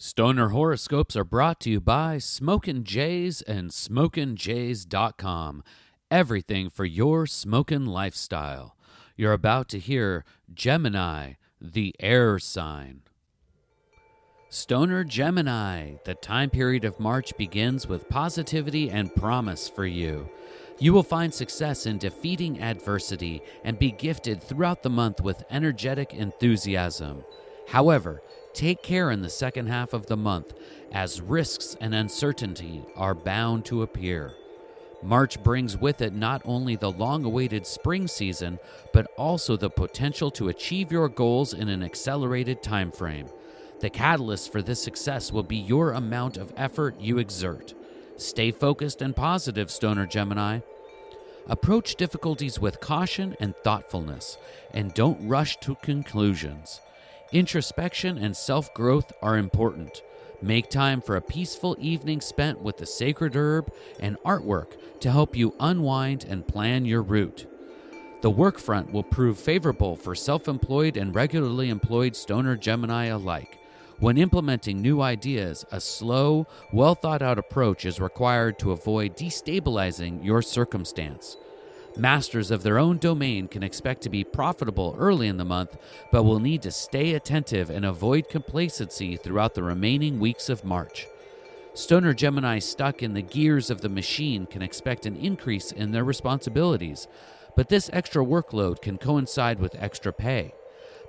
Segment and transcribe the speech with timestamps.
[0.00, 5.64] Stoner horoscopes are brought to you by Smokin' Jays and SmokinJays.com.
[6.08, 8.76] Everything for your smokin' lifestyle.
[9.16, 10.24] You're about to hear
[10.54, 13.00] Gemini, the air sign.
[14.48, 20.28] Stoner Gemini, the time period of March begins with positivity and promise for you.
[20.78, 26.14] You will find success in defeating adversity and be gifted throughout the month with energetic
[26.14, 27.24] enthusiasm.
[27.66, 28.22] However,
[28.58, 30.52] Take care in the second half of the month,
[30.90, 34.32] as risks and uncertainty are bound to appear.
[35.00, 38.58] March brings with it not only the long awaited spring season,
[38.92, 43.28] but also the potential to achieve your goals in an accelerated time frame.
[43.78, 47.74] The catalyst for this success will be your amount of effort you exert.
[48.16, 50.58] Stay focused and positive, Stoner Gemini.
[51.46, 54.36] Approach difficulties with caution and thoughtfulness,
[54.74, 56.80] and don't rush to conclusions.
[57.30, 60.02] Introspection and self growth are important.
[60.40, 65.36] Make time for a peaceful evening spent with the sacred herb and artwork to help
[65.36, 67.46] you unwind and plan your route.
[68.22, 73.58] The work front will prove favorable for self employed and regularly employed stoner Gemini alike.
[73.98, 80.24] When implementing new ideas, a slow, well thought out approach is required to avoid destabilizing
[80.24, 81.36] your circumstance.
[81.98, 85.76] Masters of their own domain can expect to be profitable early in the month,
[86.12, 91.08] but will need to stay attentive and avoid complacency throughout the remaining weeks of March.
[91.74, 96.04] Stoner Gemini stuck in the gears of the machine can expect an increase in their
[96.04, 97.08] responsibilities,
[97.56, 100.54] but this extra workload can coincide with extra pay.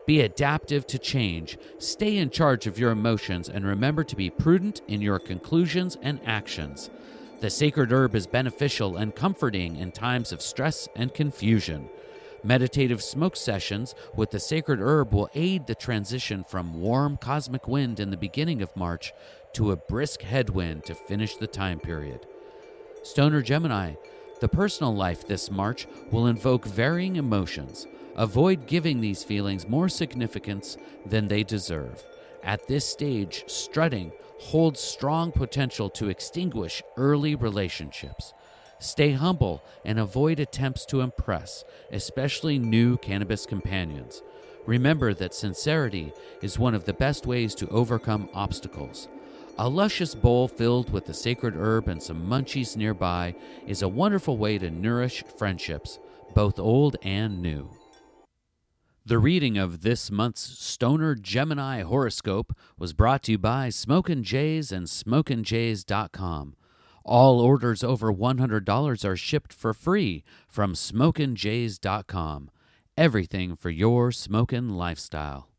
[0.08, 4.82] Be adaptive to change, stay in charge of your emotions, and remember to be prudent
[4.88, 6.90] in your conclusions and actions.
[7.40, 11.90] The sacred herb is beneficial and comforting in times of stress and confusion.
[12.44, 18.02] Meditative smoke sessions with the sacred herb will aid the transition from warm cosmic wind
[18.02, 19.14] in the beginning of March
[19.54, 22.26] to a brisk headwind to finish the time period.
[23.04, 23.94] Stoner Gemini,
[24.42, 27.88] the personal life this March will invoke varying emotions.
[28.18, 30.76] Avoid giving these feelings more significance
[31.06, 32.04] than they deserve.
[32.44, 38.34] At this stage, strutting holds strong potential to extinguish early relationships.
[38.80, 44.24] Stay humble and avoid attempts to impress, especially new cannabis companions.
[44.66, 49.10] Remember that sincerity is one of the best ways to overcome obstacles.
[49.58, 53.36] A luscious bowl filled with the sacred herb and some munchies nearby
[53.68, 56.00] is a wonderful way to nourish friendships,
[56.34, 57.70] both old and new.
[59.10, 64.72] The reading of this month's Stoner Gemini horoscope was brought to you by Smokin' Jays
[64.72, 66.56] and SmokinJays.com.
[67.04, 72.52] All orders over $100 are shipped for free from SmokinJays.com.
[72.96, 75.50] Everything for your smokin' lifestyle.